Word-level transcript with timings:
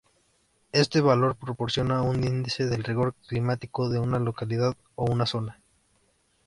Este 0.71 0.99
valor 0.99 1.35
proporciona 1.35 2.01
un 2.01 2.23
índice 2.23 2.65
del 2.65 2.83
rigor 2.83 3.13
climático 3.27 3.87
de 3.87 3.99
una 3.99 4.17
localidad 4.17 4.75
o 4.95 5.05
una 5.05 5.27
zona. 5.27 5.61